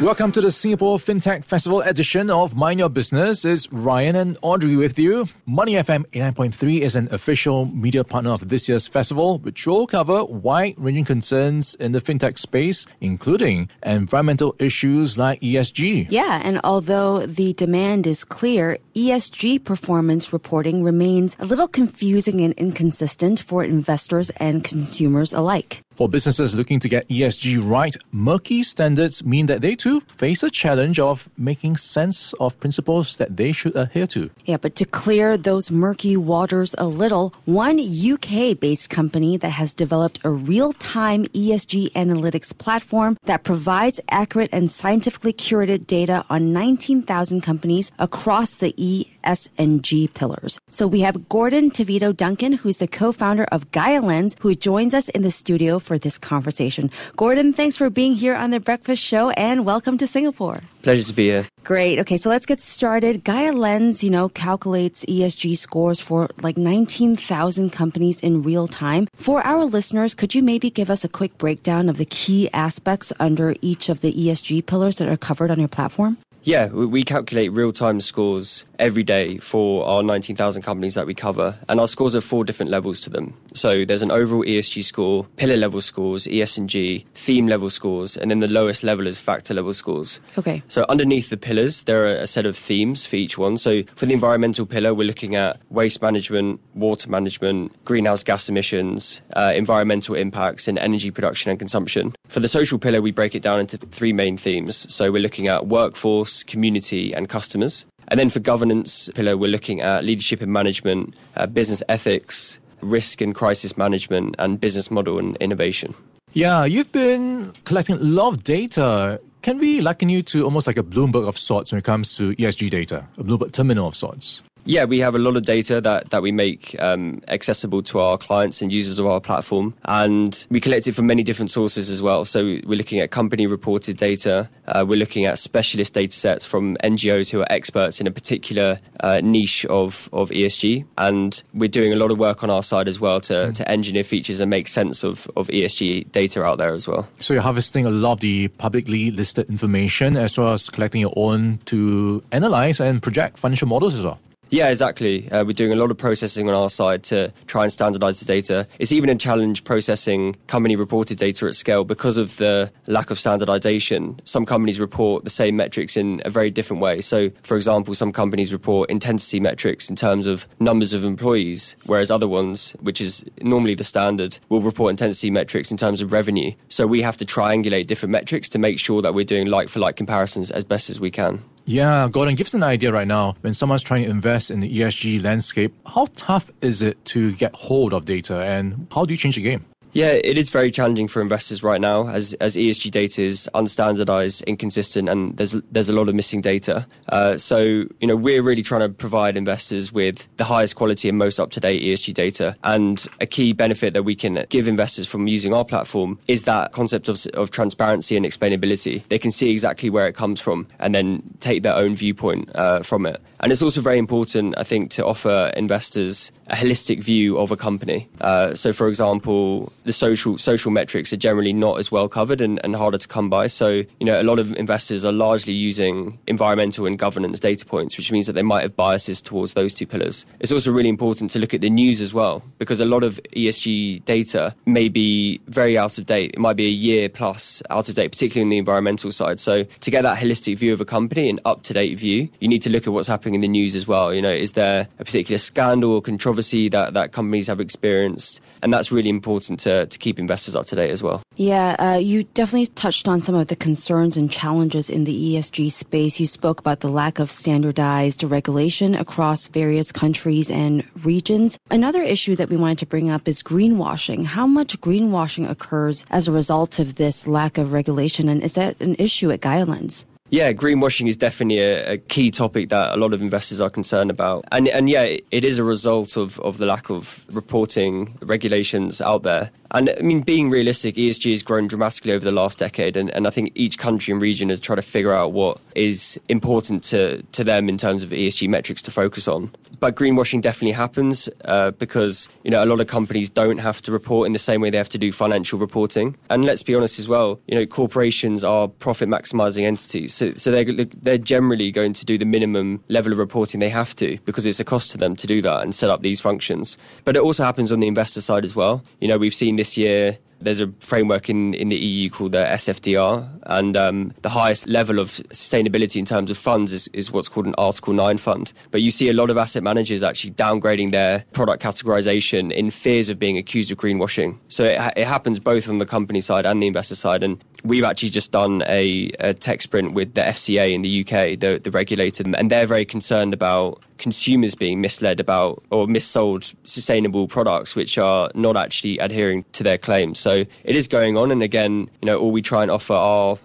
[0.00, 3.44] Welcome to the Singapore FinTech Festival edition of Mind Your Business.
[3.44, 5.28] It's Ryan and Audrey with you.
[5.44, 10.24] Money FM 89.3 is an official media partner of this year's festival, which will cover
[10.24, 16.06] wide ranging concerns in the FinTech space, including environmental issues like ESG.
[16.08, 22.54] Yeah, and although the demand is clear, ESG performance reporting remains a little confusing and
[22.54, 25.82] inconsistent for investors and consumers alike.
[26.00, 30.48] For businesses looking to get ESG right, murky standards mean that they too face a
[30.48, 34.30] challenge of making sense of principles that they should adhere to.
[34.46, 39.74] Yeah, but to clear those murky waters a little, one UK based company that has
[39.74, 46.54] developed a real time ESG analytics platform that provides accurate and scientifically curated data on
[46.54, 50.58] 19,000 companies across the E, S, and G pillars.
[50.70, 55.08] So we have Gordon Tveito Duncan, who's the co founder of GaiaLens, who joins us
[55.08, 56.90] in the studio for this conversation.
[57.16, 60.58] Gordon, thanks for being here on the Breakfast Show and welcome to Singapore.
[60.82, 61.46] Pleasure to be here.
[61.62, 61.98] Great.
[61.98, 63.24] Okay, so let's get started.
[63.24, 69.06] GaiaLens, you know, calculates ESG scores for like 19,000 companies in real time.
[69.14, 73.12] For our listeners, could you maybe give us a quick breakdown of the key aspects
[73.20, 76.16] under each of the ESG pillars that are covered on your platform?
[76.42, 81.56] Yeah, we calculate real time scores every day for our 19,000 companies that we cover.
[81.68, 83.34] And our scores have four different levels to them.
[83.52, 88.40] So there's an overall ESG score, pillar level scores, ES&G, theme level scores, and then
[88.40, 90.20] the lowest level is factor level scores.
[90.38, 90.62] Okay.
[90.68, 93.58] So underneath the pillars, there are a set of themes for each one.
[93.58, 99.20] So for the environmental pillar, we're looking at waste management, water management, greenhouse gas emissions,
[99.34, 102.14] uh, environmental impacts, and energy production and consumption.
[102.28, 104.92] For the social pillar, we break it down into three main themes.
[104.92, 107.86] So we're looking at workforce, community, and customers.
[108.08, 113.20] And then for governance pillar, we're looking at leadership and management, uh, business ethics, risk
[113.20, 115.94] and crisis management, and business model and innovation.
[116.32, 119.20] Yeah, you've been collecting a lot of data.
[119.42, 122.34] Can we liken you to almost like a Bloomberg of sorts when it comes to
[122.36, 124.42] ESG data, a Bloomberg terminal of sorts?
[124.64, 128.18] Yeah, we have a lot of data that, that we make um, accessible to our
[128.18, 129.74] clients and users of our platform.
[129.84, 132.24] And we collect it from many different sources as well.
[132.24, 134.48] So we're looking at company reported data.
[134.66, 138.78] Uh, we're looking at specialist data sets from NGOs who are experts in a particular
[139.00, 140.84] uh, niche of, of ESG.
[140.98, 143.54] And we're doing a lot of work on our side as well to, mm.
[143.54, 147.08] to engineer features and make sense of, of ESG data out there as well.
[147.18, 151.12] So you're harvesting a lot of the publicly listed information as well as collecting your
[151.16, 154.20] own to analyze and project financial models as well.
[154.50, 155.30] Yeah, exactly.
[155.30, 158.26] Uh, we're doing a lot of processing on our side to try and standardize the
[158.26, 158.66] data.
[158.80, 163.18] It's even a challenge processing company reported data at scale because of the lack of
[163.18, 164.20] standardization.
[164.24, 167.00] Some companies report the same metrics in a very different way.
[167.00, 172.10] So, for example, some companies report intensity metrics in terms of numbers of employees, whereas
[172.10, 176.50] other ones, which is normally the standard, will report intensity metrics in terms of revenue.
[176.68, 179.78] So, we have to triangulate different metrics to make sure that we're doing like for
[179.78, 181.44] like comparisons as best as we can.
[181.70, 184.80] Yeah, Gordon, give us an idea right now when someone's trying to invest in the
[184.80, 185.72] ESG landscape.
[185.86, 189.42] How tough is it to get hold of data and how do you change the
[189.42, 189.64] game?
[189.92, 194.46] Yeah, it is very challenging for investors right now as, as ESG data is unstandardized,
[194.46, 196.86] inconsistent, and there's there's a lot of missing data.
[197.08, 201.18] Uh, so you know we're really trying to provide investors with the highest quality and
[201.18, 202.54] most up to date ESG data.
[202.62, 206.70] And a key benefit that we can give investors from using our platform is that
[206.72, 209.02] concept of, of transparency and explainability.
[209.08, 212.82] They can see exactly where it comes from and then take their own viewpoint uh,
[212.82, 213.20] from it.
[213.40, 217.56] And it's also very important, I think, to offer investors a holistic view of a
[217.56, 218.08] company.
[218.20, 222.60] Uh, so, for example, the social social metrics are generally not as well covered and,
[222.64, 223.46] and, harder to come by.
[223.46, 227.96] So, you know, a lot of investors are largely using environmental and governance data points,
[227.96, 230.26] which means that they might have biases towards those two pillars.
[230.40, 233.20] It's also really important to look at the news as well, because a lot of
[233.36, 236.32] ESG data may be very out of date.
[236.34, 239.38] It might be a year plus out of date, particularly in the environmental side.
[239.38, 242.48] So, to get that holistic view of a company, an up to date view, you
[242.48, 244.12] need to look at what's happening in the news as well.
[244.12, 248.40] You know, is there a particular scandal or controversy that, that companies have experienced?
[248.62, 251.22] And that's really important to, to keep investors up to date as well.
[251.36, 255.72] Yeah, uh, you definitely touched on some of the concerns and challenges in the ESG
[255.72, 256.20] space.
[256.20, 261.58] You spoke about the lack of standardized regulation across various countries and regions.
[261.70, 264.26] Another issue that we wanted to bring up is greenwashing.
[264.26, 268.28] How much greenwashing occurs as a result of this lack of regulation?
[268.28, 270.04] And is that an issue at GaiaLens?
[270.30, 274.10] Yeah, greenwashing is definitely a, a, key topic that a lot of investors are concerned
[274.10, 274.44] about.
[274.52, 279.24] And and yeah, it is a result of, of the lack of reporting regulations out
[279.24, 279.50] there.
[279.72, 283.26] And I mean, being realistic, ESG has grown dramatically over the last decade, and, and
[283.26, 287.22] I think each country and region has tried to figure out what is important to,
[287.22, 289.50] to them in terms of ESG metrics to focus on.
[289.78, 293.92] But greenwashing definitely happens uh, because you know a lot of companies don't have to
[293.92, 296.16] report in the same way they have to do financial reporting.
[296.28, 300.50] And let's be honest as well, you know, corporations are profit maximizing entities, so, so
[300.50, 304.44] they're they're generally going to do the minimum level of reporting they have to because
[304.44, 306.76] it's a cost to them to do that and set up these functions.
[307.04, 308.84] But it also happens on the investor side as well.
[309.00, 312.44] You know, we've seen this year there's a framework in, in the EU called the
[312.44, 317.28] SFDR, and um, the highest level of sustainability in terms of funds is, is what's
[317.28, 318.52] called an Article 9 fund.
[318.70, 323.08] But you see a lot of asset managers actually downgrading their product categorization in fears
[323.08, 324.38] of being accused of greenwashing.
[324.48, 327.22] So it, it happens both on the company side and the investor side.
[327.22, 331.38] And we've actually just done a, a tech sprint with the FCA in the UK,
[331.38, 337.28] the, the regulator, and they're very concerned about consumers being misled about or missold sustainable
[337.28, 340.18] products which are not actually adhering to their claims.
[340.18, 341.30] So it is going on.
[341.30, 342.94] And again, you know, all we try and offer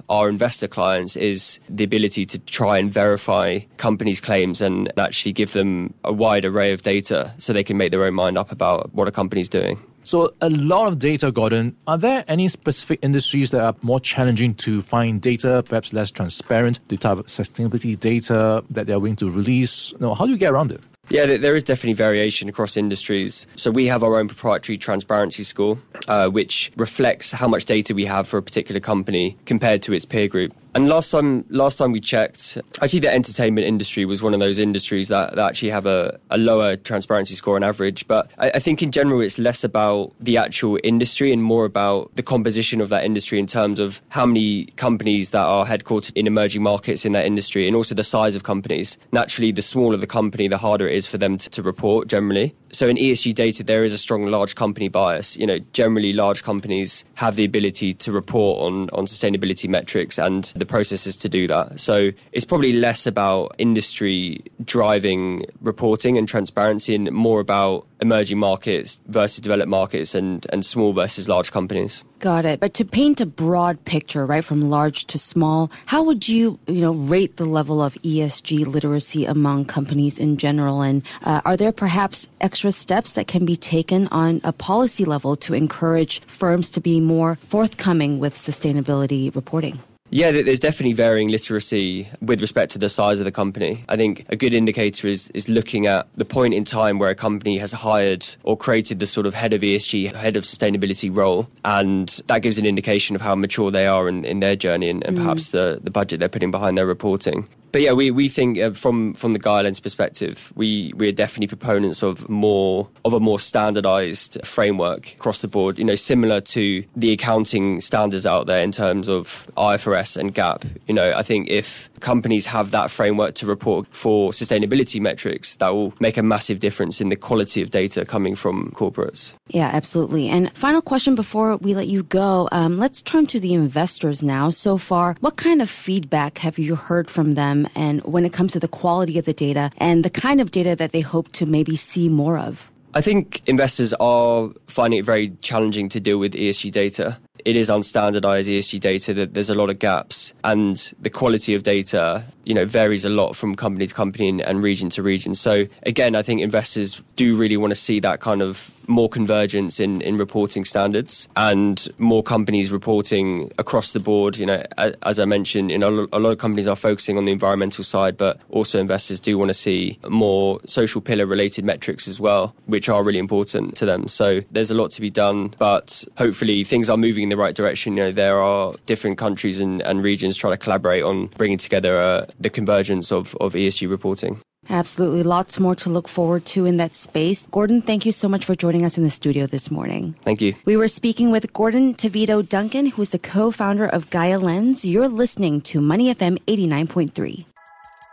[0.10, 5.54] our, investor clients is the ability to try and verify companies' claims and actually give
[5.54, 8.94] them a wide array of data so they can make their own mind up about
[8.94, 9.78] what a company's doing.
[10.04, 11.76] So, a lot of data, Gordon.
[11.88, 16.80] Are there any specific industries that are more challenging to find data, perhaps less transparent,
[16.90, 19.94] the type of sustainability data that they're willing to release?
[20.00, 20.84] No, how do you get around it?
[21.10, 23.46] Yeah, there is definitely variation across industries.
[23.56, 28.06] So we have our own proprietary transparency score, uh, which reflects how much data we
[28.06, 30.54] have for a particular company compared to its peer group.
[30.76, 34.60] And last time, last time we checked, actually the entertainment industry was one of those
[34.60, 38.06] industries that, that actually have a, a lower transparency score on average.
[38.10, 42.14] But I, I think in general, it's less about the actual industry and more about
[42.18, 46.28] the composition of that industry in terms of how many companies that are headquartered in
[46.28, 48.98] emerging markets in that industry and also the size of companies.
[49.14, 52.54] Naturally, the smaller the company, the harder it is for them to, to report generally.
[52.72, 55.38] So in ESG data, there is a strong large company bias.
[55.38, 60.44] You know, generally large companies have the ability to report on, on sustainability metrics and
[60.58, 61.80] the the processes to do that.
[61.80, 69.02] So it's probably less about industry driving reporting and transparency and more about emerging markets
[69.08, 72.04] versus developed markets and, and small versus large companies.
[72.20, 72.60] Got it.
[72.60, 76.82] But to paint a broad picture, right, from large to small, how would you, you
[76.82, 80.82] know, rate the level of ESG literacy among companies in general?
[80.82, 85.36] And uh, are there perhaps extra steps that can be taken on a policy level
[85.38, 89.80] to encourage firms to be more forthcoming with sustainability reporting?
[90.12, 93.84] Yeah, there's definitely varying literacy with respect to the size of the company.
[93.90, 97.16] I think a good indicator is, is looking at the point in time where a
[97.16, 101.50] company has hired or created the sort of head of ESG, head of sustainability role.
[101.66, 105.04] And that gives an indication of how mature they are in, in their journey and,
[105.06, 105.22] and mm.
[105.22, 108.72] perhaps the, the budget they're putting behind their reporting but yeah, we, we think uh,
[108.72, 114.38] from from the guidelines perspective, we we're definitely proponents of more of a more standardized
[114.46, 115.78] framework across the board.
[115.78, 120.64] You know, similar to the accounting standards out there in terms of IFRS and GAAP.
[120.88, 125.74] You know, I think if companies have that framework to report for sustainability metrics, that
[125.74, 129.34] will make a massive difference in the quality of data coming from corporates.
[129.50, 130.30] Yeah, absolutely.
[130.30, 134.50] And final question before we let you go, um, let's turn to the investors now.
[134.50, 137.65] So far, what kind of feedback have you heard from them?
[137.76, 140.76] And when it comes to the quality of the data and the kind of data
[140.76, 142.72] that they hope to maybe see more of?
[142.96, 147.20] I think investors are finding it very challenging to deal with ESG data.
[147.44, 151.64] It is unstandardized ESG data that there's a lot of gaps and the quality of
[151.64, 155.36] data, you know, varies a lot from company to company and, and region to region.
[155.36, 159.80] So again, I think investors do really want to see that kind of more convergence
[159.80, 164.38] in, in reporting standards and more companies reporting across the board.
[164.38, 167.32] You know, as I mentioned, you know, a lot of companies are focusing on the
[167.32, 172.20] environmental side, but also investors do want to see more social pillar related metrics as
[172.20, 174.08] well, which are really important to them.
[174.08, 177.56] So there's a lot to be done, but hopefully things are moving in the right
[177.56, 177.98] direction.
[177.98, 181.98] You know, there are different countries and, and regions trying to collaborate on bringing together
[181.98, 184.40] uh, the convergence of, of ESG reporting.
[184.70, 185.24] Absolutely.
[185.24, 187.44] Lots more to look forward to in that space.
[187.52, 190.16] Gordon, thank you so much for joining us in the studio this morning.
[190.22, 190.54] Thank you.
[190.66, 194.84] We were speaking with Gordon Tveito Duncan, who is the co founder of GaiaLens.
[194.84, 197.46] You're listening to Money FM 89.3.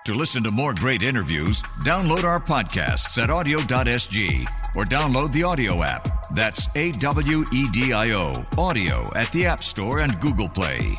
[0.07, 5.85] To listen to more great interviews, download our podcasts at awedio.sg or download the AWEDIO
[5.85, 6.29] app.
[6.35, 10.97] That's A W E D I O, AWEDIO at the App Store and Google Play.